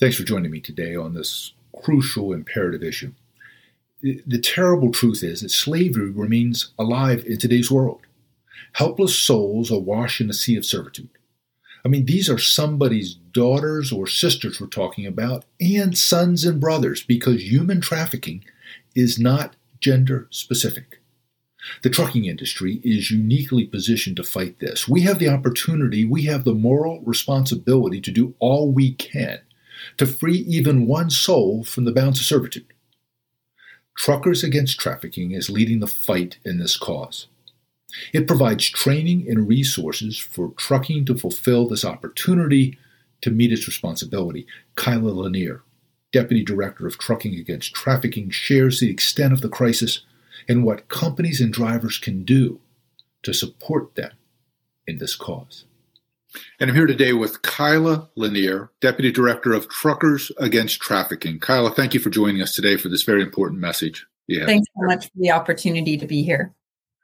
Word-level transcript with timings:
Thanks 0.00 0.16
for 0.16 0.22
joining 0.22 0.52
me 0.52 0.60
today 0.60 0.94
on 0.94 1.14
this 1.14 1.54
crucial 1.82 2.32
imperative 2.32 2.84
issue. 2.84 3.14
The 4.00 4.38
terrible 4.38 4.92
truth 4.92 5.24
is 5.24 5.40
that 5.40 5.48
slavery 5.48 6.10
remains 6.10 6.70
alive 6.78 7.24
in 7.26 7.36
today's 7.36 7.68
world. 7.68 8.02
Helpless 8.74 9.18
souls 9.18 9.72
are 9.72 9.80
washed 9.80 10.20
in 10.20 10.30
a 10.30 10.34
sea 10.34 10.56
of 10.56 10.64
servitude. 10.64 11.08
I 11.84 11.88
mean, 11.88 12.06
these 12.06 12.30
are 12.30 12.38
somebody's 12.38 13.14
daughters 13.14 13.90
or 13.90 14.06
sisters 14.06 14.60
we're 14.60 14.68
talking 14.68 15.04
about, 15.04 15.46
and 15.60 15.98
sons 15.98 16.44
and 16.44 16.60
brothers, 16.60 17.02
because 17.02 17.50
human 17.50 17.80
trafficking 17.80 18.44
is 18.94 19.18
not 19.18 19.56
gender 19.80 20.28
specific. 20.30 21.00
The 21.82 21.90
trucking 21.90 22.24
industry 22.24 22.80
is 22.84 23.10
uniquely 23.10 23.66
positioned 23.66 24.16
to 24.18 24.22
fight 24.22 24.60
this. 24.60 24.86
We 24.86 25.00
have 25.00 25.18
the 25.18 25.28
opportunity, 25.28 26.04
we 26.04 26.22
have 26.26 26.44
the 26.44 26.54
moral 26.54 27.00
responsibility 27.00 28.00
to 28.02 28.12
do 28.12 28.36
all 28.38 28.70
we 28.70 28.92
can 28.92 29.40
to 29.96 30.06
free 30.06 30.38
even 30.38 30.86
one 30.86 31.10
soul 31.10 31.64
from 31.64 31.84
the 31.84 31.92
bounds 31.92 32.20
of 32.20 32.26
servitude. 32.26 32.72
Truckers 33.96 34.44
Against 34.44 34.78
Trafficking 34.78 35.32
is 35.32 35.50
leading 35.50 35.80
the 35.80 35.86
fight 35.86 36.38
in 36.44 36.58
this 36.58 36.76
cause. 36.76 37.26
It 38.12 38.28
provides 38.28 38.68
training 38.68 39.26
and 39.28 39.48
resources 39.48 40.18
for 40.18 40.52
trucking 40.56 41.04
to 41.06 41.16
fulfill 41.16 41.68
this 41.68 41.84
opportunity 41.84 42.78
to 43.22 43.30
meet 43.30 43.52
its 43.52 43.66
responsibility. 43.66 44.46
Kyla 44.76 45.10
Lanier, 45.10 45.62
Deputy 46.12 46.44
Director 46.44 46.86
of 46.86 46.98
Trucking 46.98 47.34
Against 47.34 47.74
Trafficking, 47.74 48.30
shares 48.30 48.78
the 48.78 48.90
extent 48.90 49.32
of 49.32 49.40
the 49.40 49.48
crisis 49.48 50.02
and 50.48 50.64
what 50.64 50.88
companies 50.88 51.40
and 51.40 51.52
drivers 51.52 51.98
can 51.98 52.24
do 52.24 52.60
to 53.22 53.32
support 53.32 53.94
them 53.94 54.12
in 54.86 54.98
this 54.98 55.16
cause. 55.16 55.64
And 56.60 56.70
I'm 56.70 56.76
here 56.76 56.86
today 56.86 57.12
with 57.12 57.42
Kyla 57.42 58.08
Lanier, 58.16 58.70
Deputy 58.80 59.10
Director 59.10 59.52
of 59.52 59.68
Truckers 59.68 60.30
Against 60.38 60.80
Trafficking. 60.80 61.38
Kyla, 61.40 61.70
thank 61.70 61.94
you 61.94 62.00
for 62.00 62.10
joining 62.10 62.42
us 62.42 62.52
today 62.52 62.76
for 62.76 62.88
this 62.88 63.02
very 63.02 63.22
important 63.22 63.60
message. 63.60 64.06
Yeah. 64.26 64.46
Thanks 64.46 64.66
so 64.76 64.86
much 64.86 65.06
for 65.06 65.18
the 65.18 65.30
opportunity 65.30 65.96
to 65.96 66.06
be 66.06 66.22
here. 66.22 66.54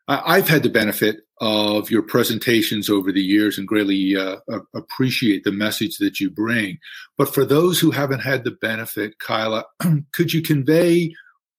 I've 0.06 0.48
had 0.48 0.62
the 0.62 0.68
benefit 0.68 1.20
of 1.40 1.90
your 1.90 2.02
presentations 2.02 2.90
over 2.90 3.10
the 3.10 3.22
years 3.22 3.56
and 3.56 3.66
greatly 3.66 4.14
uh, 4.16 4.36
appreciate 4.74 5.44
the 5.44 5.52
message 5.52 5.96
that 5.96 6.20
you 6.20 6.30
bring. 6.30 6.78
But 7.16 7.32
for 7.32 7.44
those 7.44 7.80
who 7.80 7.90
haven't 7.90 8.20
had 8.20 8.44
the 8.44 8.50
benefit, 8.50 9.18
Kyla, 9.18 9.64
could 10.12 10.34
you 10.34 10.42
convey 10.42 11.14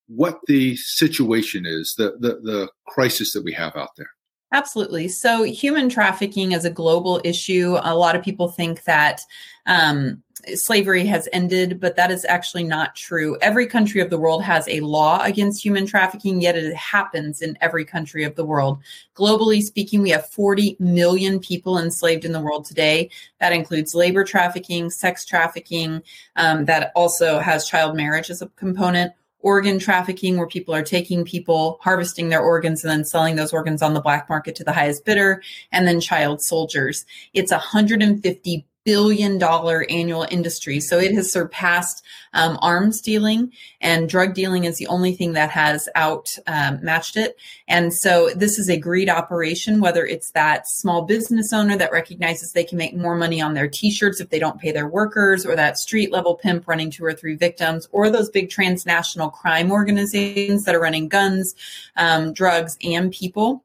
what 0.07 0.39
the 0.47 0.75
situation 0.75 1.65
is, 1.65 1.95
the, 1.97 2.15
the, 2.19 2.39
the 2.43 2.69
crisis 2.87 3.33
that 3.33 3.43
we 3.43 3.53
have 3.53 3.75
out 3.75 3.95
there? 3.97 4.11
Absolutely. 4.51 5.07
So, 5.07 5.43
human 5.43 5.89
trafficking 5.89 6.51
is 6.51 6.65
a 6.65 6.69
global 6.69 7.19
issue. 7.23 7.77
A 7.81 7.95
lot 7.95 8.15
of 8.15 8.23
people 8.23 8.47
think 8.47 8.83
that 8.83 9.21
um, 9.65 10.23
slavery 10.53 11.05
has 11.05 11.27
ended, 11.33 11.79
but 11.79 11.95
that 11.95 12.11
is 12.11 12.25
actually 12.25 12.63
not 12.63 12.95
true. 12.95 13.37
Every 13.41 13.65
country 13.65 14.01
of 14.01 14.09
the 14.09 14.17
world 14.17 14.43
has 14.43 14.67
a 14.67 14.81
law 14.81 15.21
against 15.23 15.63
human 15.63 15.85
trafficking, 15.85 16.41
yet 16.41 16.55
it 16.55 16.75
happens 16.75 17.41
in 17.41 17.57
every 17.61 17.85
country 17.85 18.23
of 18.23 18.35
the 18.35 18.45
world. 18.45 18.79
Globally 19.15 19.61
speaking, 19.61 20.01
we 20.01 20.11
have 20.11 20.29
40 20.29 20.77
million 20.79 21.39
people 21.39 21.79
enslaved 21.79 22.25
in 22.25 22.31
the 22.31 22.41
world 22.41 22.65
today. 22.65 23.09
That 23.39 23.53
includes 23.53 23.95
labor 23.95 24.23
trafficking, 24.23 24.89
sex 24.89 25.25
trafficking, 25.25 26.03
um, 26.35 26.65
that 26.65 26.91
also 26.95 27.39
has 27.39 27.67
child 27.67 27.95
marriage 27.95 28.29
as 28.29 28.41
a 28.41 28.47
component 28.49 29.13
organ 29.45 29.77
trafficking 29.77 30.37
where 30.37 30.47
people 30.47 30.73
are 30.73 30.81
taking 30.81 31.23
people 31.23 31.77
harvesting 31.81 32.29
their 32.29 32.41
organs 32.41 32.83
and 32.83 32.89
then 32.89 33.05
selling 33.05 33.35
those 33.35 33.53
organs 33.53 33.83
on 33.83 33.93
the 33.93 34.01
black 34.01 34.27
market 34.27 34.55
to 34.55 34.63
the 34.63 34.73
highest 34.73 35.05
bidder 35.05 35.39
and 35.71 35.87
then 35.87 36.01
child 36.01 36.41
soldiers. 36.41 37.05
It's 37.31 37.51
150 37.51 38.65
billion 38.85 39.37
dollar 39.37 39.85
annual 39.89 40.27
industry. 40.31 40.79
So 40.79 40.99
it 40.99 41.11
has 41.13 41.31
surpassed 41.31 42.05
um, 42.33 42.57
arms 42.61 43.01
dealing, 43.01 43.51
and 43.81 44.07
drug 44.07 44.33
dealing 44.33 44.65
is 44.65 44.77
the 44.77 44.87
only 44.87 45.15
thing 45.15 45.33
that 45.33 45.49
has 45.49 45.89
out 45.95 46.29
um, 46.47 46.79
matched 46.83 47.17
it. 47.17 47.37
And 47.67 47.93
so 47.93 48.29
this 48.35 48.59
is 48.59 48.69
a 48.69 48.77
greed 48.77 49.09
operation, 49.09 49.81
whether 49.81 50.05
it's 50.05 50.31
that 50.31 50.67
small 50.67 51.01
business 51.01 51.51
owner 51.51 51.75
that 51.77 51.91
recognizes 51.91 52.53
they 52.53 52.63
can 52.63 52.77
make 52.77 52.95
more 52.95 53.15
money 53.15 53.41
on 53.41 53.55
their 53.55 53.67
t 53.67 53.91
shirts 53.91 54.21
if 54.21 54.29
they 54.29 54.39
don't 54.39 54.59
pay 54.59 54.71
their 54.71 54.87
workers, 54.87 55.45
or 55.45 55.55
that 55.55 55.77
street 55.77 56.11
level 56.11 56.35
pimp 56.35 56.67
running 56.67 56.91
two 56.91 57.03
or 57.03 57.13
three 57.13 57.35
victims, 57.35 57.89
or 57.91 58.09
those 58.09 58.29
big 58.29 58.49
transnational 58.49 59.29
crime 59.29 59.71
organizations 59.71 60.63
that 60.63 60.75
are 60.75 60.79
running 60.79 61.07
guns, 61.07 61.55
um, 61.95 62.33
drugs, 62.33 62.77
and 62.83 63.11
people 63.11 63.64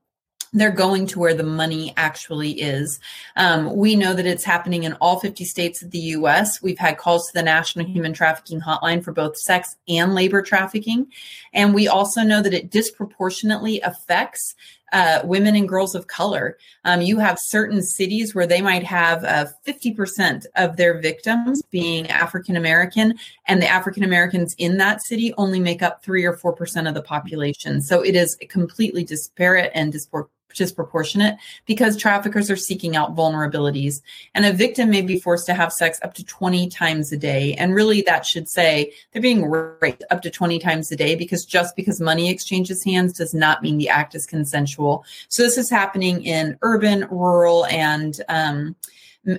they're 0.53 0.71
going 0.71 1.07
to 1.07 1.19
where 1.19 1.35
the 1.35 1.45
money 1.45 1.93
actually 1.97 2.61
is. 2.61 2.99
Um, 3.37 3.77
we 3.77 3.95
know 3.95 4.15
that 4.15 4.27
it's 4.27 4.45
happening 4.45 4.85
in 4.85 4.95
all 4.95 5.21
50 5.21 5.45
states 5.45 5.83
of 5.83 5.91
the 5.91 5.99
US. 5.99 6.61
We've 6.61 6.79
had 6.79 6.99
calls 6.99 7.29
to 7.29 7.33
the 7.35 7.43
National 7.43 7.87
Human 7.87 8.13
Trafficking 8.13 8.61
Hotline 8.61 9.03
for 9.05 9.13
both 9.13 9.37
sex 9.37 9.77
and 9.89 10.15
labor 10.15 10.43
trafficking. 10.43 11.07
And 11.53 11.75
we 11.75 11.87
also 11.87 12.23
know 12.23 12.43
that 12.43 12.55
it 12.55 12.71
disproportionately 12.71 13.81
affects 13.81 14.55
uh, 14.93 15.21
women 15.23 15.55
and 15.55 15.69
girls 15.69 15.95
of 15.95 16.09
color. 16.09 16.59
Um, 16.85 17.01
you 17.01 17.21
have 17.21 17.39
certain 17.39 17.81
cities 17.81 18.35
where 18.35 18.47
they 18.47 18.61
might 18.61 18.83
have 18.83 19.23
uh, 19.23 19.47
50% 19.65 20.47
of 20.57 20.77
their 20.77 21.01
victims 21.01 21.63
being 21.71 22.09
African 22.09 22.57
American, 22.57 23.15
and 23.47 23.63
the 23.63 23.69
African 23.69 24.03
Americans 24.03 24.55
in 24.59 24.79
that 24.79 25.03
city 25.03 25.33
only 25.37 25.61
make 25.61 25.81
up 25.81 26.03
three 26.03 26.25
or 26.25 26.37
4% 26.37 26.89
of 26.89 26.95
the 26.95 27.03
population. 27.03 27.81
So 27.81 28.03
it 28.03 28.17
is 28.17 28.37
completely 28.49 29.05
disparate 29.05 29.71
and 29.75 29.93
disproportionate 29.93 30.40
disproportionate 30.55 31.37
because 31.67 31.97
traffickers 31.97 32.51
are 32.51 32.57
seeking 32.57 32.97
out 32.97 33.15
vulnerabilities. 33.15 34.01
And 34.35 34.45
a 34.45 34.53
victim 34.53 34.91
may 34.91 35.03
be 35.03 35.19
forced 35.19 35.47
to 35.47 35.55
have 35.55 35.73
sex 35.73 35.99
up 36.03 36.15
to 36.15 36.25
20 36.25 36.69
times 36.69 37.13
a 37.13 37.17
day. 37.17 37.55
And 37.55 37.75
really, 37.75 38.03
that 38.03 38.27
should 38.27 38.49
say 38.49 38.93
they're 39.13 39.23
being 39.23 39.47
raped 39.47 40.05
up 40.11 40.23
to 40.23 40.31
20 40.31 40.59
times 40.59 40.91
a 40.93 40.97
day 40.97 41.15
because 41.15 41.45
just 41.45 41.77
because 41.77 42.01
money 42.01 42.31
exchanges 42.31 42.85
hands 42.85 43.13
does 43.13 43.35
not 43.35 43.63
mean 43.63 43.79
the 43.79 43.89
act 43.89 44.15
is 44.15 44.27
consensual. 44.27 45.05
So, 45.29 45.43
this 45.43 45.59
is 45.59 45.71
happening 45.71 46.25
in 46.25 46.59
urban, 46.63 47.07
rural, 47.11 47.67
and 47.67 48.21
um, 48.29 48.77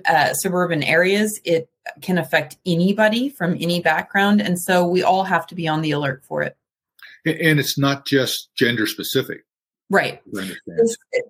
uh, 0.06 0.34
suburban 0.34 0.82
areas. 0.82 1.40
It 1.44 1.68
can 2.00 2.18
affect 2.18 2.56
anybody 2.64 3.28
from 3.28 3.56
any 3.60 3.80
background. 3.80 4.40
And 4.40 4.58
so, 4.58 4.86
we 4.86 5.02
all 5.02 5.24
have 5.24 5.46
to 5.48 5.54
be 5.54 5.68
on 5.68 5.82
the 5.82 5.92
alert 5.92 6.24
for 6.24 6.42
it. 6.42 6.56
And 7.24 7.60
it's 7.60 7.78
not 7.78 8.04
just 8.04 8.52
gender 8.56 8.86
specific 8.86 9.44
Right. 9.92 10.22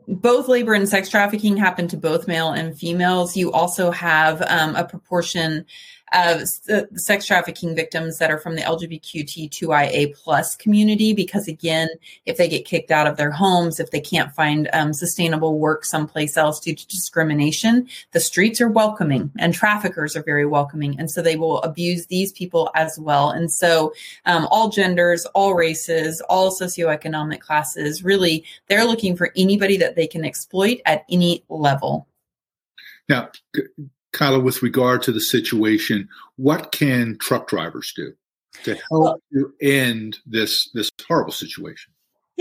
Both 0.07 0.47
labor 0.47 0.73
and 0.73 0.89
sex 0.89 1.09
trafficking 1.09 1.57
happen 1.57 1.89
to 1.89 1.97
both 1.97 2.29
male 2.29 2.53
and 2.53 2.79
females. 2.79 3.37
You 3.37 3.51
also 3.51 3.91
have 3.91 4.41
um, 4.43 4.77
a 4.77 4.85
proportion 4.85 5.67
of 6.13 6.41
the 6.67 6.89
sex 6.95 7.27
trafficking 7.27 7.75
victims 7.75 8.19
that 8.19 8.31
are 8.31 8.39
from 8.39 8.55
the 8.55 8.63
LGBTQ2IA 8.63 10.15
plus 10.17 10.57
community, 10.57 11.13
because 11.13 11.49
again, 11.49 11.89
if 12.27 12.37
they 12.37 12.49
get 12.49 12.65
kicked 12.65 12.91
out 12.91 13.07
of 13.07 13.17
their 13.17 13.31
homes, 13.31 13.81
if 13.81 13.91
they 13.91 14.01
can't 14.01 14.33
find 14.33 14.69
um, 14.73 14.93
sustainable 14.93 15.59
work 15.59 15.85
someplace 15.85 16.37
else 16.37 16.61
due 16.61 16.75
to 16.75 16.87
discrimination, 16.87 17.89
the 18.13 18.21
streets 18.21 18.61
are 18.61 18.69
welcoming 18.69 19.31
and 19.39 19.55
traffickers 19.55 20.17
are 20.17 20.23
very 20.23 20.47
welcoming. 20.47 20.99
And 20.99 21.11
so 21.11 21.23
they 21.23 21.37
will 21.37 21.61
abuse 21.63 22.07
these 22.07 22.33
people 22.33 22.71
as 22.75 22.99
well. 22.99 23.31
And 23.31 23.51
so 23.51 23.93
um, 24.27 24.47
all 24.51 24.69
genders, 24.69 25.25
all 25.35 25.55
races, 25.55 26.21
all 26.29 26.51
socioeconomic 26.51 27.41
classes, 27.41 28.05
really, 28.05 28.45
they're 28.69 28.85
looking 28.85 29.17
for 29.17 29.33
anybody 29.37 29.77
that 29.79 29.97
they 29.97 30.07
can 30.07 30.25
exploit 30.25 30.81
at 30.87 31.05
any 31.11 31.45
level. 31.49 32.07
Now, 33.09 33.31
Kyla, 34.13 34.41
with 34.41 34.63
regard 34.63 35.03
to 35.03 35.13
the 35.13 35.21
situation, 35.21 36.09
what 36.37 36.73
can 36.73 37.17
truck 37.19 37.49
drivers 37.49 37.93
do 37.97 38.13
to 38.65 38.75
help 38.75 38.83
well, 38.91 39.23
you 39.31 39.55
end 39.61 40.19
this 40.27 40.71
this 40.75 40.91
horrible 41.07 41.33
situation? 41.33 41.92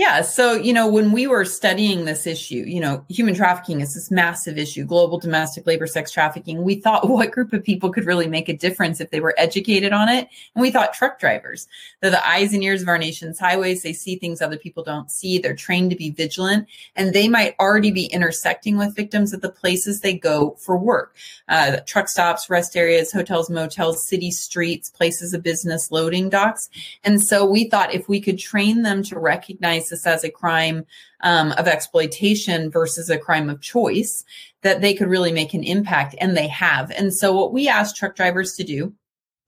Yeah. 0.02 0.22
So, 0.22 0.54
you 0.54 0.72
know, 0.72 0.88
when 0.88 1.12
we 1.12 1.28
were 1.28 1.44
studying 1.44 2.06
this 2.06 2.26
issue, 2.26 2.64
you 2.66 2.80
know, 2.80 3.04
human 3.08 3.36
trafficking 3.36 3.80
is 3.80 3.94
this 3.94 4.10
massive 4.10 4.58
issue, 4.58 4.84
global 4.84 5.16
domestic 5.16 5.64
labor, 5.64 5.86
sex 5.86 6.10
trafficking. 6.10 6.64
We 6.64 6.74
thought 6.74 7.08
what 7.08 7.30
group 7.30 7.52
of 7.52 7.62
people 7.62 7.92
could 7.92 8.04
really 8.04 8.26
make 8.26 8.48
a 8.48 8.56
difference 8.56 9.00
if 9.00 9.10
they 9.10 9.20
were 9.20 9.32
educated 9.38 9.92
on 9.92 10.08
it? 10.08 10.28
And 10.56 10.60
we 10.60 10.72
thought 10.72 10.92
truck 10.92 11.20
drivers. 11.20 11.68
They're 12.00 12.10
the 12.10 12.28
eyes 12.28 12.52
and 12.52 12.64
ears 12.64 12.82
of 12.82 12.88
our 12.88 12.98
nation's 12.98 13.38
highways. 13.38 13.84
They 13.84 13.92
see 13.92 14.16
things 14.16 14.42
other 14.42 14.56
people 14.56 14.82
don't 14.82 15.08
see. 15.08 15.38
They're 15.38 15.54
trained 15.54 15.90
to 15.90 15.96
be 15.96 16.10
vigilant 16.10 16.66
and 16.96 17.12
they 17.12 17.28
might 17.28 17.54
already 17.60 17.92
be 17.92 18.06
intersecting 18.06 18.76
with 18.76 18.96
victims 18.96 19.32
at 19.32 19.40
the 19.40 19.52
places 19.52 20.00
they 20.00 20.14
go 20.14 20.56
for 20.58 20.76
work. 20.76 21.14
Uh, 21.48 21.76
truck 21.86 22.08
stops, 22.08 22.50
rest 22.50 22.76
areas, 22.76 23.12
hotels, 23.12 23.48
motels, 23.48 24.04
city 24.08 24.32
streets, 24.32 24.90
places 24.90 25.32
of 25.32 25.44
business, 25.44 25.92
loading 25.92 26.28
docks. 26.28 26.68
And 27.04 27.22
so 27.22 27.44
we 27.46 27.68
thought 27.68 27.94
if 27.94 28.08
we 28.08 28.20
could 28.20 28.40
train 28.40 28.82
them 28.82 29.04
to 29.04 29.16
recognize 29.16 29.91
this 29.92 30.06
as 30.06 30.24
a 30.24 30.30
crime 30.30 30.84
um, 31.20 31.52
of 31.52 31.68
exploitation 31.68 32.68
versus 32.68 33.08
a 33.08 33.18
crime 33.18 33.48
of 33.48 33.60
choice, 33.60 34.24
that 34.62 34.80
they 34.80 34.94
could 34.94 35.08
really 35.08 35.30
make 35.30 35.54
an 35.54 35.62
impact, 35.62 36.16
and 36.20 36.36
they 36.36 36.48
have. 36.48 36.90
And 36.90 37.14
so, 37.14 37.32
what 37.36 37.52
we 37.52 37.68
ask 37.68 37.94
truck 37.94 38.16
drivers 38.16 38.54
to 38.54 38.64
do 38.64 38.92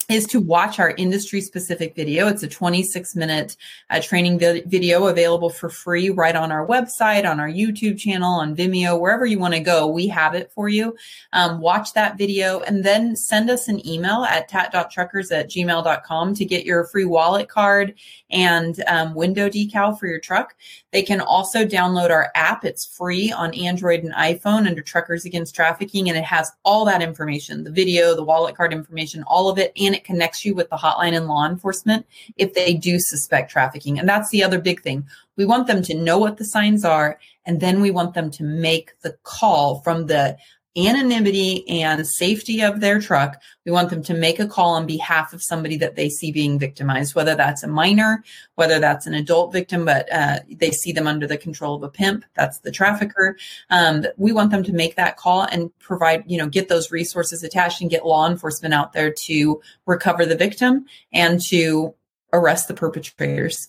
is 0.09 0.27
to 0.27 0.41
watch 0.41 0.79
our 0.79 0.91
industry 0.91 1.41
specific 1.41 1.95
video. 1.95 2.29
It's 2.29 2.43
a 2.43 2.49
26 2.49 3.17
minute 3.17 3.57
uh, 3.91 4.01
training 4.01 4.39
vi- 4.39 4.63
video 4.67 5.07
available 5.07 5.51
for 5.51 5.69
free 5.69 6.11
right 6.11 6.37
on 6.37 6.53
our 6.53 6.67
website, 6.67 7.29
on 7.29 7.41
our 7.41 7.49
YouTube 7.49 7.99
channel, 7.99 8.35
on 8.35 8.55
Vimeo, 8.55 9.01
wherever 9.01 9.25
you 9.25 9.39
want 9.39 9.55
to 9.55 9.61
go. 9.61 9.87
We 9.87 10.09
have 10.09 10.35
it 10.35 10.53
for 10.53 10.69
you. 10.69 10.97
Um, 11.33 11.61
watch 11.61 11.93
that 11.95 12.19
video 12.19 12.61
and 12.61 12.85
then 12.85 13.17
send 13.17 13.51
us 13.51 13.69
an 13.69 13.87
email 13.87 14.25
at 14.25 14.49
tat.truckers 14.49 15.33
at 15.33 15.51
gmail.com 15.51 16.35
to 16.35 16.45
get 16.45 16.65
your 16.65 16.85
free 16.85 17.05
wallet 17.05 17.49
card 17.49 17.95
and 18.31 18.83
um, 18.87 19.15
window 19.15 19.49
decal 19.49 19.99
for 19.99 20.07
your 20.07 20.21
truck. 20.21 20.55
They 20.93 21.03
can 21.03 21.21
also 21.21 21.65
download 21.65 22.11
our 22.11 22.31
app. 22.35 22.65
It's 22.65 22.85
free 22.85 23.33
on 23.33 23.55
Android 23.55 24.05
and 24.05 24.13
iPhone 24.15 24.67
under 24.67 24.83
Truckers 24.83 25.25
Against 25.25 25.55
Trafficking, 25.55 26.09
and 26.09 26.19
it 26.19 26.25
has 26.25 26.53
all 26.65 26.85
that 26.85 27.03
information 27.03 27.65
the 27.65 27.71
video, 27.71 28.15
the 28.15 28.25
wallet 28.25 28.57
card 28.57 28.73
information, 28.73 29.23
all 29.25 29.49
of 29.49 29.59
it. 29.59 29.73
And 29.77 29.94
it 29.95 30.05
connects 30.05 30.45
you 30.45 30.55
with 30.55 30.69
the 30.71 30.77
hotline 30.77 31.17
and 31.17 31.27
law 31.27 31.47
enforcement 31.47 32.07
if 32.37 32.55
they 32.55 32.75
do 32.75 32.99
suspect 32.99 33.51
trafficking. 33.51 33.99
And 33.99 34.09
that's 34.09 34.31
the 34.31 34.43
other 34.43 34.59
big 34.59 34.83
thing. 34.83 35.07
We 35.37 35.47
want 35.47 35.67
them 35.67 35.83
to 35.83 35.95
know 35.95 36.19
what 36.19 36.37
the 36.37 36.45
signs 36.45 36.85
are, 36.85 37.19
and 37.47 37.61
then 37.61 37.81
we 37.81 37.91
want 37.91 38.15
them 38.15 38.31
to 38.33 38.45
make 38.45 38.93
the 39.01 39.17
call 39.23 39.81
from 39.81 40.07
the 40.07 40.37
anonymity 40.77 41.69
and 41.69 42.07
safety 42.07 42.61
of 42.61 42.81
their 42.81 43.01
truck. 43.01 43.41
We 43.65 43.73
want 43.73 43.91
them 43.91 44.03
to 44.05 44.15
make 44.15 44.41
a 44.41 44.47
call 44.47 44.75
on 44.75 44.87
behalf 44.87 45.33
of 45.33 45.43
somebody 45.43 45.77
that 45.77 45.95
they 45.95 46.09
see 46.09 46.33
being 46.33 46.59
victimized, 46.59 47.15
whether 47.15 47.35
that's 47.35 47.63
a 47.63 47.69
minor, 47.69 48.25
whether 48.57 48.79
that's 48.79 49.07
an 49.07 49.15
adult 49.15 49.53
victim, 49.53 49.85
but 49.85 50.13
uh, 50.13 50.41
they 50.51 50.71
see 50.71 50.93
them 50.93 51.07
under 51.07 51.27
the 51.27 51.39
control 51.39 51.77
of 51.77 51.83
a 51.83 51.89
pimp. 51.89 52.25
That's 52.35 52.59
the 52.59 52.73
trafficker. 52.73 53.37
Um, 53.71 54.05
we 54.17 54.33
want 54.33 54.51
them 54.51 54.65
to 54.65 54.73
make 54.73 54.97
that 54.97 55.17
call 55.17 55.43
and 55.43 55.77
provide, 55.79 56.25
you 56.27 56.39
know, 56.39 56.49
get 56.49 56.69
those 56.69 56.91
resources 56.91 57.43
attached 57.45 57.81
and 57.81 57.91
get 57.91 58.05
law 58.05 58.29
enforcement 58.29 58.75
out 58.75 58.93
there 58.93 59.13
to 59.13 59.61
recover 59.87 60.27
the 60.27 60.37
victim 60.37 60.87
and 61.13 61.41
to 61.47 61.95
arrest 62.33 62.67
the 62.69 62.75
perpetrators. 62.75 63.69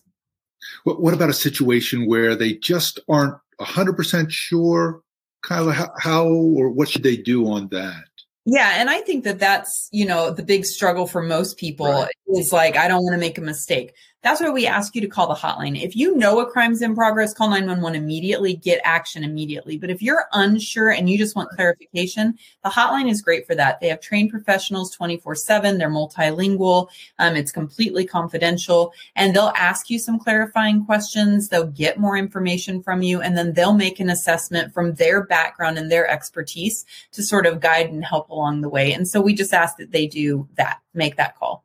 What 0.83 1.13
about 1.13 1.29
a 1.29 1.33
situation 1.33 2.07
where 2.07 2.35
they 2.35 2.53
just 2.53 2.99
aren't 3.07 3.35
100% 3.59 4.31
sure 4.31 5.01
Kyla, 5.45 5.73
how, 5.73 5.91
how 5.99 6.27
or 6.27 6.69
what 6.69 6.89
should 6.89 7.03
they 7.03 7.15
do 7.15 7.47
on 7.47 7.67
that? 7.69 8.03
Yeah, 8.45 8.73
and 8.75 8.89
I 8.89 9.01
think 9.01 9.23
that 9.23 9.39
that's, 9.39 9.89
you 9.91 10.05
know, 10.05 10.31
the 10.31 10.43
big 10.43 10.65
struggle 10.65 11.07
for 11.07 11.21
most 11.21 11.57
people 11.57 11.87
right. 11.87 12.11
is 12.35 12.51
like 12.51 12.77
I 12.77 12.87
don't 12.87 13.03
want 13.03 13.13
to 13.13 13.19
make 13.19 13.37
a 13.37 13.41
mistake. 13.41 13.93
That's 14.25 14.41
why 14.41 14.49
we 14.49 14.65
ask 14.65 14.95
you 14.95 15.01
to 15.01 15.07
call 15.07 15.27
the 15.27 15.35
hotline. 15.35 15.79
If 15.79 15.95
you 15.95 16.15
know 16.15 16.39
a 16.39 16.49
crime's 16.49 16.81
in 16.81 16.95
progress, 16.95 17.31
call 17.31 17.47
911 17.47 18.01
immediately, 18.01 18.55
get 18.55 18.81
action 18.83 19.23
immediately. 19.23 19.77
But 19.77 19.91
if 19.91 20.01
you're 20.01 20.25
unsure 20.33 20.89
and 20.89 21.07
you 21.07 21.15
just 21.15 21.35
want 21.35 21.51
clarification, 21.51 22.35
the 22.63 22.71
hotline 22.71 23.07
is 23.07 23.21
great 23.21 23.45
for 23.45 23.53
that. 23.53 23.79
They 23.79 23.87
have 23.87 24.01
trained 24.01 24.31
professionals 24.31 24.89
24 24.95 25.35
7, 25.35 25.77
they're 25.77 25.91
multilingual, 25.91 26.87
um, 27.19 27.35
it's 27.35 27.51
completely 27.51 28.03
confidential, 28.03 28.93
and 29.15 29.35
they'll 29.35 29.53
ask 29.55 29.91
you 29.91 29.99
some 29.99 30.17
clarifying 30.17 30.83
questions. 30.85 31.49
They'll 31.49 31.67
get 31.67 31.99
more 31.99 32.17
information 32.17 32.81
from 32.81 33.03
you, 33.03 33.21
and 33.21 33.37
then 33.37 33.53
they'll 33.53 33.75
make 33.75 33.99
an 33.99 34.09
assessment 34.09 34.73
from 34.73 34.95
their 34.95 35.23
background 35.23 35.77
and 35.77 35.91
their 35.91 36.09
expertise 36.09 36.83
to 37.11 37.21
sort 37.21 37.45
of 37.45 37.59
guide 37.59 37.91
and 37.91 38.03
help 38.03 38.31
along 38.31 38.61
the 38.61 38.69
way. 38.69 38.91
And 38.91 39.07
so 39.07 39.21
we 39.21 39.35
just 39.35 39.53
ask 39.53 39.77
that 39.77 39.91
they 39.91 40.07
do 40.07 40.47
that, 40.55 40.79
make 40.95 41.15
that 41.17 41.37
call. 41.37 41.64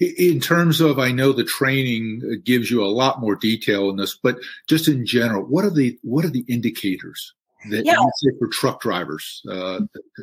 In 0.00 0.40
terms 0.40 0.80
of, 0.80 0.98
I 0.98 1.12
know 1.12 1.32
the 1.32 1.44
training 1.44 2.22
uh, 2.24 2.36
gives 2.42 2.70
you 2.70 2.82
a 2.82 2.86
lot 2.86 3.20
more 3.20 3.34
detail 3.34 3.90
in 3.90 3.96
this, 3.96 4.16
but 4.16 4.38
just 4.66 4.88
in 4.88 5.04
general, 5.04 5.44
what 5.44 5.64
are 5.64 5.70
the 5.70 5.98
what 6.02 6.24
are 6.24 6.30
the 6.30 6.44
indicators 6.48 7.34
that 7.70 7.84
yeah. 7.84 7.96
for 8.38 8.46
truck 8.48 8.80
drivers 8.80 9.42
uh, 9.50 9.80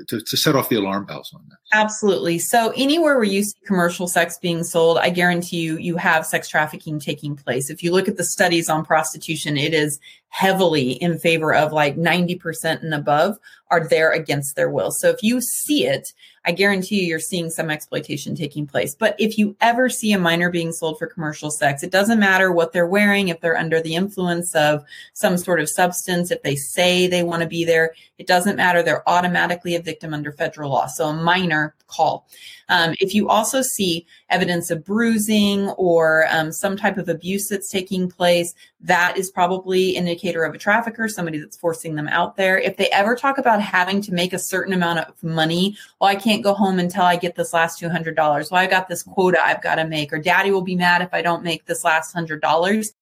to, 0.08 0.22
to, 0.22 0.38
set 0.38 0.56
off 0.56 0.70
the 0.70 0.78
alarm 0.78 1.06
bells 1.06 1.32
on 1.36 1.44
that? 1.50 1.58
Absolutely. 1.74 2.40
So 2.40 2.72
anywhere 2.78 3.16
where 3.16 3.26
you 3.26 3.44
see 3.44 3.58
commercial 3.66 4.08
sex 4.08 4.38
being 4.38 4.64
sold, 4.64 4.98
I 4.98 5.10
guarantee 5.10 5.62
you, 5.62 5.78
you 5.78 5.98
have 5.98 6.26
sex 6.26 6.48
trafficking 6.48 7.00
taking 7.00 7.36
place. 7.36 7.70
If 7.70 7.84
you 7.84 7.92
look 7.92 8.08
at 8.08 8.18
the 8.18 8.24
studies 8.24 8.70
on 8.70 8.86
prostitution, 8.86 9.58
it 9.58 9.74
is 9.74 10.00
heavily 10.36 10.92
in 10.92 11.18
favor 11.18 11.54
of 11.54 11.72
like 11.72 11.96
90% 11.96 12.84
and 12.84 12.94
above 12.94 13.40
are 13.72 13.88
there 13.88 14.12
against 14.12 14.58
their 14.58 14.70
will. 14.70 14.92
So 14.92 15.10
if 15.10 15.24
you 15.24 15.40
see 15.40 15.86
it, 15.86 16.12
I 16.46 16.52
guarantee 16.52 17.00
you, 17.00 17.08
you're 17.08 17.20
seeing 17.20 17.50
some 17.50 17.72
exploitation 17.72 18.36
taking 18.36 18.68
place. 18.68 18.96
But 18.96 19.16
if 19.18 19.38
you 19.38 19.56
ever 19.62 19.88
see 19.88 20.12
a 20.12 20.20
minor 20.20 20.52
being 20.52 20.74
sold 20.74 21.00
for 21.00 21.08
commercial 21.08 21.50
sex, 21.50 21.84
it 21.84 21.92
doesn't 21.92 22.20
matter 22.20 22.52
what 22.52 22.74
they're 22.74 22.86
wearing, 22.86 23.30
if 23.30 23.40
they're 23.40 23.58
under 23.58 23.82
the 23.82 23.96
influence 23.96 24.54
of 24.56 24.84
some 25.14 25.38
sort 25.38 25.62
of 25.62 25.70
substance, 25.70 26.32
if 26.32 26.44
they 26.44 26.56
say 26.56 27.08
they 27.08 27.24
want 27.24 27.42
to 27.42 27.48
be 27.48 27.64
there, 27.64 27.94
it 28.18 28.28
doesn't 28.28 28.58
matter. 28.58 28.84
They're 28.84 29.08
automatically 29.10 29.76
a 29.76 29.82
victim 29.82 30.14
under 30.14 30.34
federal 30.34 30.70
law. 30.70 30.88
So 30.88 31.08
a 31.08 31.14
minor 31.14 31.74
call. 31.88 32.28
Um, 32.70 32.96
if 33.00 33.14
you 33.14 33.30
also 33.30 33.62
see 33.62 34.06
evidence 34.30 34.72
of 34.72 34.84
bruising 34.84 35.70
or 35.70 36.26
um, 36.30 36.52
some 36.52 36.78
type 36.78 36.98
of 36.98 37.10
abuse 37.10 37.48
that's 37.48 37.70
taking 37.70 38.10
place, 38.10 38.54
that 38.82 39.18
is 39.18 39.30
probably 39.32 39.96
indicator 40.26 40.44
of 40.44 40.56
a 40.56 40.58
trafficker, 40.58 41.08
somebody 41.08 41.40
that's 41.40 41.58
forcing 41.58 41.96
them 41.96 42.08
out 42.08 42.36
there. 42.36 42.58
If 42.58 42.78
they 42.78 42.90
ever 42.90 43.16
talk 43.16 43.38
about 43.38 43.62
having 43.62 44.02
to 44.02 44.14
make 44.14 44.34
a 44.34 44.40
certain 44.40 44.74
amount 44.74 45.00
of 45.00 45.24
money, 45.24 45.78
well, 46.00 46.10
I 46.10 46.16
can't 46.16 46.44
go 46.44 46.54
home 46.54 46.80
until 46.80 47.04
I 47.04 47.16
get 47.16 47.36
this 47.36 47.54
last 47.54 47.80
two 47.80 47.90
hundred 47.90 48.16
dollars. 48.16 48.52
Well, 48.52 48.62
I 48.62 48.68
got 48.68 48.88
this 48.88 49.04
quota 49.04 49.40
I've 49.44 49.62
got 49.62 49.76
to 49.76 49.88
make, 49.88 50.12
or 50.12 50.20
Daddy 50.20 50.52
will 50.52 50.62
be 50.64 50.76
mad 50.76 51.02
if 51.02 51.14
I 51.14 51.22
don't 51.22 51.44
make 51.44 51.66
this 51.66 51.84
last 51.84 52.14
hundred 52.14 52.42
dollars. 52.42 52.94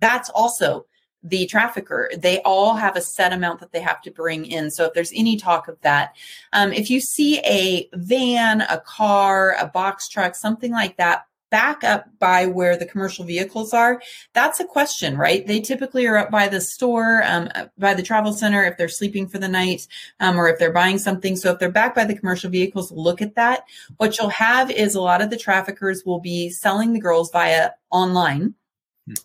That's 0.00 0.30
also 0.30 0.86
the 1.22 1.44
trafficker. 1.46 2.10
They 2.16 2.40
all 2.42 2.74
have 2.74 2.96
a 2.96 3.02
set 3.02 3.32
amount 3.32 3.60
that 3.60 3.72
they 3.72 3.80
have 3.80 4.00
to 4.02 4.10
bring 4.10 4.46
in. 4.46 4.70
So 4.70 4.86
if 4.86 4.94
there's 4.94 5.12
any 5.14 5.36
talk 5.36 5.68
of 5.68 5.78
that, 5.82 6.16
um, 6.54 6.72
if 6.72 6.88
you 6.88 7.00
see 7.00 7.40
a 7.40 7.88
van, 7.92 8.62
a 8.62 8.80
car, 8.80 9.54
a 9.58 9.66
box 9.66 10.08
truck, 10.08 10.34
something 10.34 10.72
like 10.72 10.96
that, 10.96 11.26
back 11.50 11.84
up 11.84 12.06
by 12.18 12.46
where 12.46 12.76
the 12.76 12.86
commercial 12.86 13.24
vehicles 13.24 13.74
are 13.74 14.00
that's 14.32 14.60
a 14.60 14.64
question 14.64 15.16
right? 15.16 15.46
They 15.46 15.60
typically 15.60 16.06
are 16.06 16.16
up 16.16 16.30
by 16.30 16.48
the 16.48 16.60
store 16.60 17.22
um, 17.24 17.48
by 17.78 17.94
the 17.94 18.02
travel 18.02 18.32
center 18.32 18.64
if 18.64 18.76
they're 18.76 18.88
sleeping 18.88 19.28
for 19.28 19.38
the 19.38 19.48
night 19.48 19.86
um, 20.20 20.38
or 20.38 20.48
if 20.48 20.58
they're 20.58 20.72
buying 20.72 20.98
something. 20.98 21.36
So 21.36 21.52
if 21.52 21.58
they're 21.58 21.70
back 21.70 21.94
by 21.94 22.04
the 22.04 22.18
commercial 22.18 22.50
vehicles 22.50 22.90
look 22.90 23.22
at 23.22 23.34
that. 23.34 23.64
What 23.96 24.18
you'll 24.18 24.30
have 24.30 24.70
is 24.70 24.94
a 24.94 25.00
lot 25.00 25.22
of 25.22 25.30
the 25.30 25.36
traffickers 25.36 26.04
will 26.04 26.20
be 26.20 26.50
selling 26.50 26.92
the 26.92 27.00
girls 27.00 27.30
via 27.30 27.70
online 27.90 28.54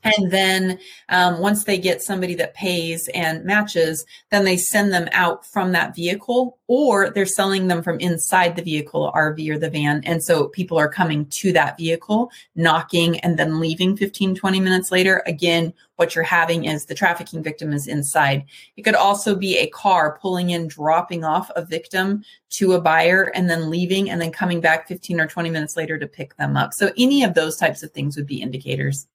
and 0.04 0.32
then 0.32 0.80
um, 1.10 1.40
once 1.40 1.64
they 1.64 1.78
get 1.78 2.02
somebody 2.02 2.36
that 2.36 2.54
pays 2.54 3.08
and 3.10 3.44
matches, 3.44 4.06
then 4.32 4.46
they 4.46 4.58
send 4.58 4.94
them 4.94 5.08
out 5.12 5.46
from 5.46 5.72
that 5.72 5.96
vehicle, 5.96 6.58
or 6.68 7.10
they're 7.10 7.26
selling 7.26 7.68
them 7.68 7.84
from 7.84 8.00
inside 8.00 8.56
the 8.56 8.62
vehicle, 8.62 9.12
RV 9.16 9.50
or 9.50 9.58
the 9.58 9.70
van. 9.70 10.02
And 10.06 10.24
so 10.24 10.48
people 10.50 10.78
are 10.78 10.90
coming 10.90 11.26
to 11.28 11.52
that 11.54 11.78
vehicle, 11.78 12.32
knocking, 12.56 13.20
and 13.20 13.38
then 13.38 13.60
leaving 13.60 13.96
15, 13.98 14.36
20 14.36 14.60
minutes 14.60 14.92
later. 14.92 15.24
Again, 15.26 15.74
what 15.98 16.14
you're 16.14 16.24
having 16.24 16.66
is 16.66 16.86
the 16.86 16.96
trafficking 16.96 17.42
victim 17.42 17.72
is 17.72 17.88
inside. 17.88 18.46
It 18.76 18.82
could 18.82 18.96
also 18.96 19.36
be 19.36 19.58
a 19.58 19.68
car 19.68 20.18
pulling 20.22 20.50
in, 20.50 20.68
dropping 20.68 21.24
off 21.24 21.50
a 21.56 21.64
victim 21.64 22.24
to 22.52 22.74
a 22.74 22.82
buyer, 22.82 23.32
and 23.36 23.50
then 23.50 23.70
leaving, 23.70 24.10
and 24.10 24.20
then 24.20 24.32
coming 24.32 24.62
back 24.62 24.88
15 24.88 25.20
or 25.20 25.28
20 25.28 25.50
minutes 25.50 25.78
later 25.78 25.98
to 25.98 26.08
pick 26.08 26.36
them 26.38 26.58
up. 26.58 26.74
So 26.74 26.92
any 26.98 27.24
of 27.24 27.34
those 27.34 27.58
types 27.58 27.84
of 27.84 27.92
things 27.92 28.16
would 28.18 28.28
be 28.28 28.42
indicators 28.42 29.08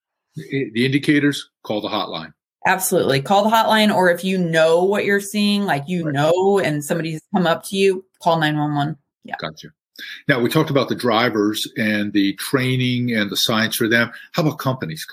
the 0.51 0.85
indicators, 0.87 1.51
call 1.63 1.81
the 1.81 1.89
hotline. 1.89 2.33
Absolutely. 2.67 3.23
Call 3.23 3.45
the 3.45 3.51
hotline, 3.51 3.95
or 3.95 4.11
if 4.11 4.23
you 4.23 4.37
know 4.37 4.85
what 4.85 5.05
you're 5.05 5.21
seeing, 5.21 5.65
like 5.65 5.85
you 5.87 6.05
right. 6.05 6.15
know, 6.15 6.59
and 6.59 6.85
somebody's 6.85 7.23
come 7.35 7.47
up 7.47 7.65
to 7.65 7.77
you, 7.77 8.05
call 8.23 8.39
911. 8.39 8.97
Yeah. 9.25 9.35
Gotcha. 9.41 9.69
Now, 10.29 10.41
we 10.41 10.49
talked 10.49 10.71
about 10.71 10.89
the 10.89 10.95
drivers 10.95 11.67
and 11.77 12.13
the 12.13 12.35
training 12.35 13.13
and 13.13 13.31
the 13.31 13.37
science 13.37 13.77
for 13.77 13.89
them. 13.89 14.11
How 14.33 14.43
about 14.43 14.59
companies? 14.59 15.07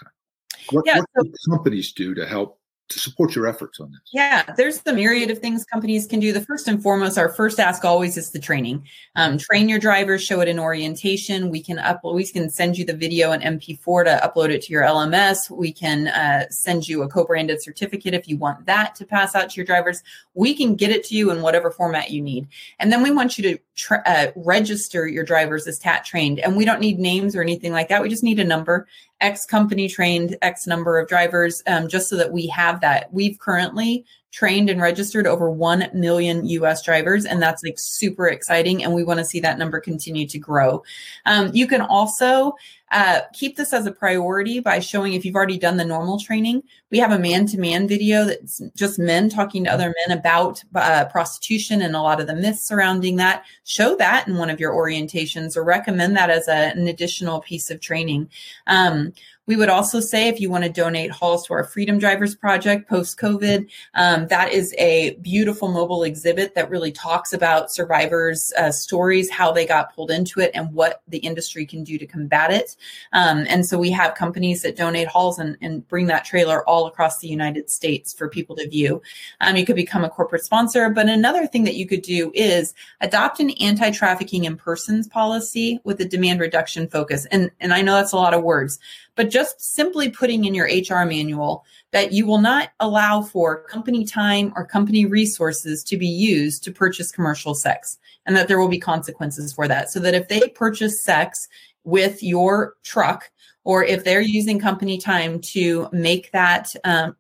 What, 0.71 0.85
yeah, 0.85 0.99
what 0.99 1.07
so, 1.17 1.23
do 1.23 1.33
companies 1.49 1.93
do 1.93 2.13
to 2.15 2.25
help 2.25 2.59
to 2.89 2.99
support 2.99 3.35
your 3.35 3.47
efforts 3.47 3.79
on 3.79 3.91
this? 3.91 4.01
Yeah, 4.13 4.43
there's 4.55 4.81
the 4.81 4.93
myriad 4.93 5.29
of 5.29 5.39
things 5.39 5.65
companies 5.65 6.07
can 6.07 6.19
do. 6.19 6.31
The 6.31 6.41
first 6.41 6.67
and 6.67 6.81
foremost, 6.81 7.17
our 7.17 7.29
first 7.29 7.59
ask 7.59 7.83
always 7.83 8.17
is 8.17 8.31
the 8.31 8.39
training. 8.39 8.87
Um, 9.15 9.37
train 9.37 9.67
your 9.67 9.79
drivers, 9.79 10.23
show 10.23 10.39
it 10.41 10.47
in 10.47 10.59
orientation. 10.59 11.49
We 11.49 11.61
can 11.61 11.77
upload, 11.77 12.15
we 12.15 12.25
can 12.25 12.49
send 12.49 12.77
you 12.77 12.85
the 12.85 12.95
video 12.95 13.31
and 13.31 13.59
MP4 13.59 14.05
to 14.05 14.21
upload 14.23 14.49
it 14.49 14.61
to 14.63 14.71
your 14.71 14.83
LMS. 14.83 15.49
We 15.49 15.71
can 15.71 16.07
uh, 16.07 16.49
send 16.49 16.87
you 16.87 17.03
a 17.03 17.07
co-branded 17.07 17.61
certificate 17.61 18.13
if 18.13 18.27
you 18.27 18.37
want 18.37 18.65
that 18.65 18.95
to 18.95 19.05
pass 19.05 19.35
out 19.35 19.49
to 19.49 19.55
your 19.57 19.65
drivers. 19.65 20.03
We 20.33 20.53
can 20.53 20.75
get 20.75 20.91
it 20.91 21.03
to 21.05 21.15
you 21.15 21.31
in 21.31 21.41
whatever 21.41 21.71
format 21.71 22.11
you 22.11 22.21
need. 22.21 22.47
And 22.79 22.91
then 22.91 23.03
we 23.03 23.11
want 23.11 23.37
you 23.37 23.57
to 23.57 24.01
uh, 24.05 24.31
register 24.35 25.07
your 25.07 25.23
drivers 25.23 25.67
as 25.67 25.79
TAT 25.79 26.05
trained. 26.05 26.39
And 26.39 26.55
we 26.55 26.65
don't 26.65 26.79
need 26.79 26.99
names 26.99 27.35
or 27.35 27.41
anything 27.41 27.71
like 27.71 27.89
that. 27.89 28.01
We 28.01 28.09
just 28.09 28.23
need 28.23 28.39
a 28.39 28.43
number. 28.43 28.87
X 29.21 29.45
company 29.45 29.87
trained 29.87 30.37
X 30.41 30.67
number 30.67 30.97
of 30.99 31.07
drivers, 31.07 31.63
um, 31.67 31.87
just 31.87 32.09
so 32.09 32.15
that 32.17 32.31
we 32.31 32.47
have 32.47 32.81
that. 32.81 33.11
We've 33.13 33.39
currently 33.39 34.05
trained 34.31 34.69
and 34.69 34.81
registered 34.81 35.25
over 35.25 35.49
1 35.49 35.89
million 35.93 36.45
US 36.47 36.83
drivers. 36.83 37.25
And 37.25 37.41
that's 37.41 37.63
like 37.63 37.79
super 37.79 38.27
exciting. 38.27 38.83
And 38.83 38.93
we 38.93 39.03
want 39.03 39.19
to 39.19 39.25
see 39.25 39.39
that 39.39 39.57
number 39.57 39.79
continue 39.79 40.27
to 40.27 40.37
grow. 40.37 40.83
Um, 41.25 41.49
you 41.53 41.67
can 41.67 41.81
also 41.81 42.53
uh, 42.91 43.21
keep 43.33 43.57
this 43.57 43.73
as 43.73 43.85
a 43.85 43.91
priority 43.91 44.59
by 44.59 44.79
showing 44.79 45.13
if 45.13 45.25
you've 45.25 45.35
already 45.35 45.57
done 45.57 45.77
the 45.77 45.83
normal 45.83 46.19
training. 46.19 46.63
We 46.89 46.99
have 46.99 47.11
a 47.11 47.19
man 47.19 47.45
to 47.47 47.57
man 47.57 47.87
video 47.87 48.23
that's 48.25 48.61
just 48.75 48.97
men 48.97 49.29
talking 49.29 49.65
to 49.65 49.71
other 49.71 49.93
men 50.07 50.17
about 50.17 50.63
uh, 50.73 51.05
prostitution 51.05 51.81
and 51.81 51.95
a 51.95 52.01
lot 52.01 52.21
of 52.21 52.27
the 52.27 52.35
myths 52.35 52.63
surrounding 52.63 53.17
that. 53.17 53.43
Show 53.65 53.97
that 53.97 54.27
in 54.27 54.37
one 54.37 54.49
of 54.49 54.59
your 54.59 54.73
orientations 54.73 55.57
or 55.57 55.63
recommend 55.65 56.15
that 56.15 56.29
as 56.29 56.47
a, 56.47 56.71
an 56.77 56.87
additional 56.87 57.41
piece 57.41 57.69
of 57.69 57.81
training. 57.81 58.29
Um, 58.67 59.13
we 59.47 59.55
would 59.55 59.69
also 59.69 59.99
say 59.99 60.27
if 60.27 60.39
you 60.39 60.49
want 60.49 60.65
to 60.65 60.69
donate 60.69 61.09
hauls 61.09 61.47
to 61.47 61.53
our 61.53 61.63
Freedom 61.63 61.97
Drivers 61.97 62.35
Project 62.35 62.87
post 62.87 63.17
COVID, 63.17 63.67
um, 63.95 64.27
that 64.27 64.51
is 64.51 64.75
a 64.77 65.15
beautiful 65.21 65.69
mobile 65.69 66.03
exhibit 66.03 66.53
that 66.55 66.69
really 66.69 66.91
talks 66.91 67.31
about 67.31 67.71
survivors' 67.71 68.53
uh, 68.57 68.71
stories, 68.71 69.29
how 69.29 69.51
they 69.51 69.65
got 69.65 69.95
pulled 69.95 70.11
into 70.11 70.41
it, 70.41 70.51
and 70.53 70.73
what 70.73 71.01
the 71.07 71.19
industry 71.19 71.65
can 71.65 71.83
do 71.83 71.97
to 71.97 72.05
combat 72.05 72.51
it. 72.51 72.75
Um, 73.13 73.45
and 73.47 73.65
so 73.65 73.79
we 73.79 73.89
have 73.91 74.15
companies 74.15 74.61
that 74.63 74.75
donate 74.75 75.07
hauls 75.07 75.39
and, 75.39 75.57
and, 75.61 75.87
bring 75.87 76.07
that 76.07 76.25
trailer 76.25 76.67
all 76.67 76.85
across 76.85 77.19
the 77.19 77.27
United 77.29 77.69
States 77.69 78.11
for 78.11 78.27
people 78.27 78.55
to 78.57 78.67
view. 78.67 79.01
Um, 79.39 79.55
you 79.55 79.65
could 79.65 79.75
become 79.75 80.03
a 80.03 80.09
corporate 80.09 80.43
sponsor, 80.43 80.89
but 80.89 81.07
another 81.07 81.47
thing 81.47 81.63
that 81.63 81.75
you 81.75 81.87
could 81.87 82.01
do 82.01 82.31
is 82.33 82.73
adopt 82.99 83.39
an 83.39 83.51
anti 83.51 83.91
trafficking 83.91 84.43
in 84.43 84.57
persons 84.57 85.07
policy 85.07 85.79
with 85.85 86.01
a 86.01 86.05
demand 86.05 86.41
reduction 86.41 86.89
focus. 86.89 87.25
And, 87.27 87.51
and 87.61 87.73
I 87.73 87.81
know 87.81 87.93
that's 87.93 88.11
a 88.11 88.17
lot 88.17 88.33
of 88.33 88.43
words 88.43 88.79
but 89.17 89.29
just 89.29 89.59
simply 89.59 90.09
putting 90.09 90.45
in 90.45 90.55
your 90.55 90.67
HR 90.67 91.03
manual 91.05 91.65
that 91.91 92.13
you 92.13 92.25
will 92.25 92.37
not 92.37 92.69
allow 92.79 93.21
for 93.21 93.63
company 93.63 94.05
time 94.05 94.53
or 94.55 94.65
company 94.65 95.05
resources 95.05 95.83
to 95.83 95.97
be 95.97 96.07
used 96.07 96.63
to 96.63 96.71
purchase 96.71 97.11
commercial 97.11 97.53
sex 97.53 97.97
and 98.25 98.37
that 98.37 98.47
there 98.47 98.59
will 98.59 98.69
be 98.69 98.79
consequences 98.79 99.51
for 99.51 99.67
that. 99.67 99.89
So 99.89 99.99
that 100.01 100.13
if 100.13 100.27
they 100.29 100.47
purchase 100.49 101.03
sex 101.03 101.49
with 101.83 102.21
your 102.21 102.75
truck 102.83 103.31
or 103.63 103.83
if 103.83 104.03
they're 104.03 104.21
using 104.21 104.59
company 104.59 104.99
time 104.99 105.41
to 105.41 105.89
make 105.91 106.31
that 106.31 106.73
um, 106.83 107.15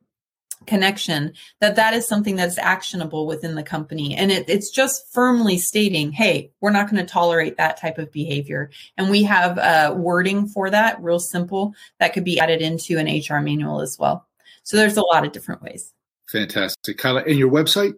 connection 0.65 1.33
that 1.61 1.75
that 1.75 1.93
is 1.93 2.07
something 2.07 2.35
that's 2.35 2.57
actionable 2.57 3.27
within 3.27 3.55
the 3.55 3.63
company. 3.63 4.15
And 4.15 4.31
it, 4.31 4.49
it's 4.49 4.69
just 4.69 5.11
firmly 5.11 5.57
stating 5.57 6.11
hey 6.11 6.51
we're 6.61 6.71
not 6.71 6.89
going 6.89 7.05
to 7.05 7.11
tolerate 7.11 7.57
that 7.57 7.79
type 7.79 7.97
of 7.97 8.11
behavior. 8.11 8.71
And 8.97 9.09
we 9.09 9.23
have 9.23 9.57
uh, 9.57 9.93
wording 9.95 10.47
for 10.47 10.69
that 10.69 11.01
real 11.01 11.19
simple 11.19 11.73
that 11.99 12.13
could 12.13 12.23
be 12.23 12.39
added 12.39 12.61
into 12.61 12.97
an 12.97 13.07
hr 13.07 13.41
manual 13.41 13.81
as 13.81 13.97
well. 13.99 14.27
So 14.63 14.77
there's 14.77 14.97
a 14.97 15.05
lot 15.05 15.25
of 15.25 15.31
different 15.31 15.61
ways. 15.61 15.93
Fantastic. 16.29 16.97
Kyla, 16.97 17.21
and 17.21 17.37
your 17.37 17.51
website? 17.51 17.93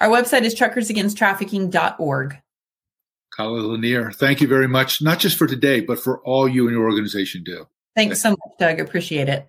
Our 0.00 0.08
website 0.08 0.42
is 0.42 0.54
truckersagainsttrafficking.org 0.54 2.38
Kyla 3.38 3.58
Lanier, 3.60 4.10
thank 4.10 4.40
you 4.40 4.48
very 4.48 4.66
much, 4.66 5.00
not 5.00 5.20
just 5.20 5.38
for 5.38 5.46
today, 5.46 5.80
but 5.80 6.00
for 6.00 6.18
all 6.22 6.48
you 6.48 6.66
and 6.66 6.76
your 6.76 6.84
organization 6.84 7.44
do. 7.44 7.68
Thanks 7.94 8.20
so 8.20 8.30
much, 8.30 8.58
Doug. 8.58 8.80
Appreciate 8.80 9.28
it. 9.28 9.48